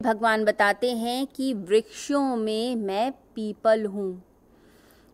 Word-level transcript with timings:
भगवान 0.00 0.44
बताते 0.44 0.90
हैं 0.90 1.26
कि 1.26 1.52
वृक्षों 1.54 2.36
में 2.36 2.76
मैं 2.76 3.10
पीपल 3.12 3.84
हूँ। 3.86 4.22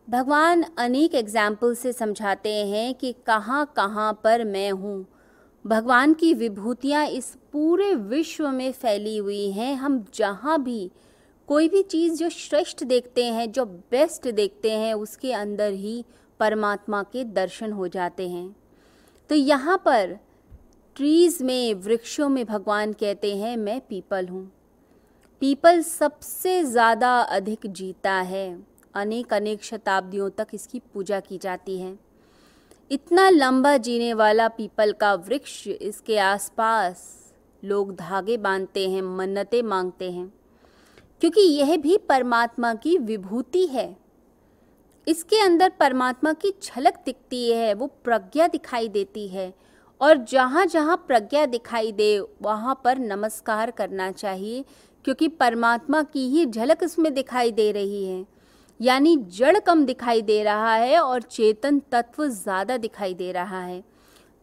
भगवान 0.07 0.63
अनेक 0.77 1.15
एग्ज़ाम्पल 1.15 1.73
से 1.75 1.93
समझाते 1.93 2.53
हैं 2.65 2.93
कि 2.93 3.11
कहाँ 3.27 3.65
कहाँ 3.75 4.11
पर 4.23 4.43
मैं 4.43 4.71
हूँ। 4.71 5.05
भगवान 5.65 6.13
की 6.13 6.33
विभूतियाँ 6.33 7.05
इस 7.07 7.33
पूरे 7.53 7.93
विश्व 7.95 8.47
में 8.47 8.71
फैली 8.71 9.17
हुई 9.17 9.51
हैं। 9.51 9.75
हम 9.75 10.03
जहाँ 10.13 10.61
भी 10.63 10.91
कोई 11.47 11.69
भी 11.69 11.83
चीज़ 11.83 12.19
जो 12.19 12.29
श्रेष्ठ 12.29 12.83
देखते 12.83 13.25
हैं, 13.25 13.51
जो 13.51 13.65
बेस्ट 13.65 14.27
देखते 14.27 14.71
हैं, 14.71 14.93
उसके 14.93 15.33
अंदर 15.33 15.71
ही 15.71 16.03
परमात्मा 16.39 17.03
के 17.03 17.23
दर्शन 17.23 17.71
हो 17.71 17.87
जाते 17.87 18.29
हैं। 18.29 18.55
तो 19.29 19.35
यहाँ 19.35 19.77
पर 19.77 20.17
ट्रीज़ 20.95 21.43
में, 21.43 21.73
वृक्षों 21.73 22.29
में 22.29 22.45
भगवान 22.45 22.93
कहते 22.93 23.35
हैं, 23.35 23.55
मैं 23.57 23.79
पीपल 23.79 24.27
हूँ। 24.27 24.51
पीपल 25.43 25.81
सबसे 25.81 26.63
ज़्यादा 26.63 27.19
अधिक 27.19 27.59
जीता 27.67 28.13
है। 28.13 28.65
अनेक 28.93 29.33
अनेक 29.33 29.63
शताब्दियों 29.63 30.29
तक 30.29 30.47
इसकी 30.53 30.79
पूजा 30.79 31.19
की 31.19 31.37
जाती 31.37 31.79
है। 31.79 31.99
इतना 32.91 33.29
लंबा 33.29 33.77
जीने 33.77 34.13
वाला 34.13 34.47
पीपल 34.47 34.91
का 34.91 35.13
वृक्ष 35.13 35.67
इसके 35.67 36.17
आसपास 36.17 37.33
लोग 37.65 37.95
धागे 37.95 38.37
बांधते 38.37 38.89
हैं, 38.89 39.01
मन्नतें 39.01 39.63
मांगते 39.63 40.11
हैं। 40.11 40.33
क्योंकि 41.21 41.41
यह 41.41 41.77
भी 41.77 41.97
परमात्मा 41.97 42.73
की 42.73 42.97
विभूति 42.97 43.65
है। 43.65 43.97
इसके 45.07 45.39
अंदर 45.39 45.69
परमात्मा 45.69 46.33
की 46.33 46.53
झलक 46.63 46.93
दिखती 47.05 47.51
है, 47.51 47.73
वो 47.73 47.87
प्रज्ञा 47.87 48.47
दिखाई 48.47 48.87
देती 48.87 49.27
है। 49.27 49.53
और 50.01 50.17
जहाँ 50.17 50.65
जहाँ 50.65 50.97
प्रज्ञा 51.07 51.45
दिखाई 51.45 51.91
दे, 51.91 52.19
वहाँ 52.41 52.81
पर 52.83 52.97
नमस्कार 52.97 53.71
करना 53.71 54.11
चाहिए। 54.11 54.65
क्योंकि 55.05 55.27
परमात्मा 55.27 56.01
की 56.03 56.27
ही 56.29 56.45
झलक 56.45 56.83
इसमें 56.83 57.13
दिखाई 57.13 57.51
दे 57.51 57.71
रही 57.71 58.05
है। 58.05 58.25
यानी 58.79 59.15
जड़ 59.29 59.57
कम 59.59 59.83
दिखाई 59.85 60.21
दे 60.21 60.41
रहा 60.43 60.73
है 60.75 60.99
और 60.99 61.21
चेतन 61.21 61.79
तत्व 61.91 62.27
ज़्यादा 62.27 62.77
दिखाई 62.77 63.13
दे 63.13 63.31
रहा 63.31 63.61
है। 63.61 63.83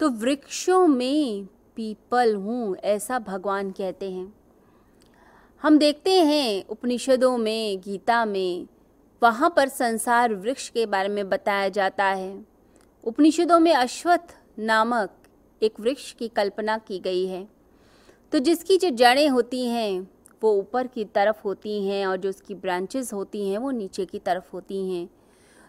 तो 0.00 0.08
वृक्षों 0.10 0.86
में 0.86 1.44
पीपल 1.76 2.34
हूँ, 2.34 2.76
ऐसा 2.76 3.18
भगवान 3.18 3.70
कहते 3.70 4.10
हैं। 4.10 4.32
हम 5.62 5.78
देखते 5.78 6.10
हैं 6.10 6.64
उपनिषदों 6.66 7.36
में, 7.38 7.80
गीता 7.80 8.24
में, 8.24 8.66
वहाँ 9.22 9.52
पर 9.56 9.68
संसार 9.68 10.34
वृक्ष 10.34 10.68
के 10.68 10.86
बारे 10.86 11.08
में 11.08 11.28
बताया 11.28 11.68
जाता 11.68 12.04
है। 12.04 12.44
उपनिषदों 13.04 13.58
में 13.58 13.72
अश्वत्थ 13.74 14.34
नामक 14.58 15.16
एक 15.62 15.80
वृक्ष 15.80 16.12
की 16.12 16.28
कल्पना 16.28 16.78
की 16.78 16.98
गई 16.98 17.26
है। 17.26 17.46
तो 18.32 18.38
जिसकी 18.38 18.76
जो 18.76 18.90
जड़ें 18.90 19.28
होती 19.28 19.64
हैं 19.66 20.08
वो 20.42 20.52
ऊपर 20.54 20.86
की 20.86 21.04
तरफ़ 21.04 21.40
होती 21.44 21.82
हैं 21.86 22.06
और 22.06 22.16
जो 22.16 22.28
उसकी 22.28 22.54
ब्रांचेस 22.56 23.12
होती 23.12 23.48
हैं 23.48 23.58
वो 23.58 23.70
नीचे 23.70 24.04
की 24.04 24.18
तरफ़ 24.18 24.52
होती 24.52 24.82
हैं। 24.90 25.08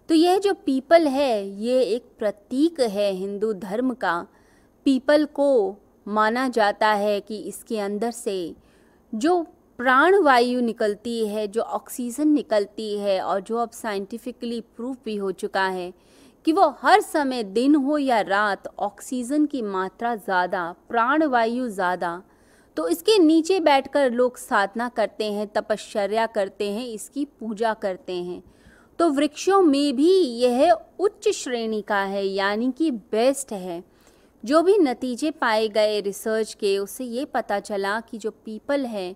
तो 0.09 0.16
यह 0.16 0.38
जो 0.39 0.53
पीपल 0.66 1.08
है, 1.08 1.47
ये 1.47 1.81
एक 1.81 2.05
प्रतीक 2.19 2.80
है 2.81 3.11
हिंदू 3.11 3.52
धर्म 3.53 3.94
का। 3.94 4.19
पीपल 4.86 5.25
को 5.25 5.75
माना 6.08 6.47
जाता 6.50 6.88
है 6.88 7.19
कि 7.22 7.38
इसके 7.39 7.80
अंदर 7.80 8.11
से 8.11 8.55
जो 9.13 9.41
प्राण 9.80 10.16
वायु 10.23 10.61
निकलती 10.61 11.25
है, 11.28 11.47
जो 11.47 11.61
ऑक्सीजन 11.61 12.28
निकलती 12.28 12.97
है 12.97 13.19
और 13.22 13.41
जो 13.41 13.58
अब 13.58 13.69
साइंटिफिकली 13.73 14.59
प्रूफ 14.75 14.97
भी 15.06 15.16
हो 15.16 15.31
चुका 15.33 15.67
है 15.67 15.94
कि 16.45 16.52
वो 16.52 16.67
हर 16.81 17.02
समय 17.02 17.44
दिन 17.44 17.75
हो 17.75 17.97
या 17.97 18.19
रात 18.22 18.67
ऑक्सीजन 18.80 19.45
की 19.45 19.61
मात्रा 19.61 20.16
ज़्यादा, 20.16 20.72
प्राण 20.89 21.23
वायु 21.23 21.67
ज़्यादा 21.69 22.22
तो 22.77 22.88
इसके 22.88 23.18
नीचे 23.19 23.59
बैठकर 23.59 24.12
लोग 24.12 24.38
साधना 24.38 24.90
करते 24.90 25.31
हैं, 25.31 25.47
तपश्चर्या 25.47 26.25
करते 26.25 26.72
हैं, 26.72 26.88
इसकी 26.88 27.25
पूजा 27.40 27.73
करते 27.73 28.13
हैं। 28.13 28.44
तो 29.00 29.09
वृक्षों 29.09 29.62
में 29.62 29.96
भी 29.96 30.12
यह 30.40 30.72
उच्च 31.00 31.29
श्रेणी 31.29 31.81
का 31.81 32.01
है, 32.03 32.25
यानी 32.25 32.72
कि 32.72 32.91
बेस्ट 32.91 33.51
है। 33.51 33.84
जो 34.44 34.62
भी 34.62 34.78
नतीजे 34.78 35.31
पाए 35.31 35.68
गए 35.68 36.00
रिसर्च 36.01 36.53
के, 36.53 36.78
उससे 36.78 37.03
ये 37.03 37.25
पता 37.25 37.59
चला 37.59 38.00
कि 38.00 38.18
जो 38.18 38.31
पीपल 38.31 38.85
है, 38.85 39.16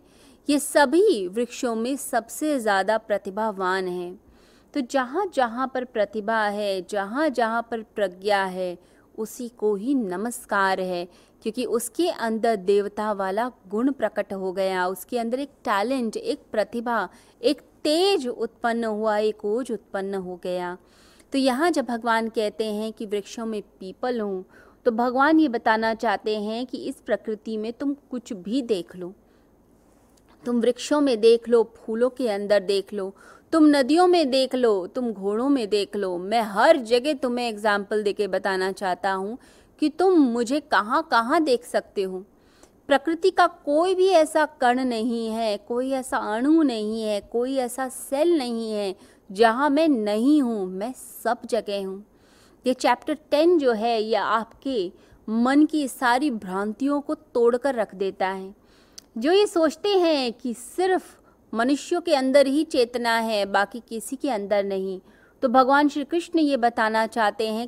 ये 0.50 0.60
सभी 0.60 1.28
वृक्षों 1.28 1.76
में 1.76 1.96
सबसे 1.96 2.60
ज़्यादा 2.60 2.98
प्रतिभावान 2.98 3.88
हैं। 3.88 4.20
तो 4.74 4.82
जहाँ 4.82 5.26
जहाँ 5.34 5.72
पर 5.74 5.84
प्रतिभा 5.84 6.42
है 6.42 6.82
जहाँ 6.82 7.30
जहाँ 7.30 7.62
पर 7.72 7.82
प्रज्ञा 7.96 8.44
है 8.44 8.78
उसी 9.18 9.48
को 9.50 9.74
ही 9.76 9.94
नमस्कार 9.96 10.80
है, 10.82 11.06
क्योंकि 11.44 11.66
उसके 11.68 12.10
अंदर 12.10 12.56
देवता 12.58 13.12
वाला 13.14 13.52
गुण 13.70 13.92
प्रकट 13.92 14.34
हो 14.34 14.52
गया। 14.54 14.86
उसके 14.88 15.20
अंदर 15.20 15.40
एक 15.40 15.50
टैलेंट 15.66 16.18
एक 16.18 16.44
प्रतिभा, 16.52 17.08
एक 17.42 17.62
तेज 17.84 18.28
उत्पन्न 18.28 18.84
हुआ, 18.86 19.18
एक 19.18 19.46
ओज 19.46 19.72
उत्पन्न 19.72 20.16
हो 20.16 20.40
गया। 20.44 20.78
तो 21.34 21.38
यहाँ 21.38 21.70
जब 21.72 21.86
भगवान 21.86 22.30
कहते 22.30 22.66
हैं 22.66 22.92
कि 22.94 23.06
वृक्षों 23.06 23.46
में 23.46 23.62
पीपल 23.80 24.20
हूँ 24.22 24.46
तो 24.86 24.92
भगवान 24.94 25.40
ये 25.40 25.48
बताना 25.50 25.94
चाहते 25.96 26.38
हैं 26.40 26.66
कि 26.66 26.78
इस 26.80 26.96
प्रकृति 27.02 27.56
में 27.58 27.72
तुम 27.74 27.94
कुछ 28.12 28.34
भी 28.34 28.62
देख 28.64 28.96
लो। 28.96 29.14
तुम 30.44 30.60
वृक्षों 30.62 31.00
में 31.02 31.20
देख 31.20 31.48
लो, 31.50 31.64
फूलों 31.76 32.10
के 32.10 32.28
अंदर 32.30 32.60
देख 32.62 32.94
लो 32.94 33.14
तुम 33.56 33.66
नदियों 33.66 34.06
में 34.08 34.30
देख 34.32 34.56
लो, 34.56 34.88
तुम 34.88 35.12
घोड़ों 35.12 35.48
में 35.50 35.70
देख 35.70 35.96
लो। 35.96 36.18
मैं 36.18 36.42
हर 36.44 36.78
जगह 36.78 37.14
तुम्हें 37.14 37.48
एग्ज़ाम्पल 37.48 38.02
देके 38.04 38.28
बताना 38.28 38.72
चाहता 38.72 39.12
हूँ 39.12 39.38
कि 39.82 39.90
तुम 39.90 40.18
मुझे 40.24 40.60
कहाँ 40.62 41.02
कहाँ 41.12 41.42
देख 41.44 41.66
सकते 41.66 42.04
हो। 42.04 42.20
प्रकृति 42.88 43.30
का 43.30 43.48
कोई 43.48 43.96
भी 43.96 44.08
ऐसा 44.08 44.46
कण 44.62 44.84
नहीं 44.84 45.30
है, 45.30 45.56
कोई 45.58 45.92
ऐसा 45.92 46.18
अणु 46.36 46.62
नहीं 46.64 47.02
है, 47.02 47.20
कोई 47.22 47.56
ऐसा 47.58 47.88
सेल 47.90 48.38
नहीं 48.38 48.72
है 48.72 48.96
जहाँ 49.30 49.70
मैं 49.70 49.88
नहीं 49.88 50.42
हूँ, 50.42 50.66
मैं 50.66 50.94
सब 50.94 51.46
जगह 51.50 51.86
हूँ। 51.88 52.04
ये 52.66 52.74
चैप्टर 52.74 53.18
टेन 53.32 53.58
जो 53.60 53.74
है, 53.74 54.02
ये 54.04 54.16
आपके 54.16 54.92
मन 55.30 55.66
की 55.66 55.88
सारी 55.88 56.32
भ्रांतियों 56.32 57.02
को 57.02 57.16
तोड़कर 57.16 57.76
रख 57.76 57.96
देता 57.96 58.28
है। 58.28 58.56
जो 59.18 59.32
ये 59.32 59.48
सोचते 59.48 59.90
हैं 59.90 60.34
कि 60.34 60.54
सिर्फ़ 60.54 61.16
मनुष्यों 61.56 62.02
के 62.02 62.16
अंदर 62.16 62.48
ही 62.48 62.64
चेतना 62.64 63.18
है, 63.18 63.46
बाकी 63.46 63.80
किसी 63.80 64.16
के 64.16 64.30
अंदर 64.30 64.64
नहीं। 64.64 65.00
तो 65.42 65.50
भगवान 65.50 65.90
श्री 65.90 66.04
कृष्ण 66.04 66.40
ये 66.40 66.58
बताना 66.58 67.06
चाहते 67.08 67.48
हैं 67.48 67.64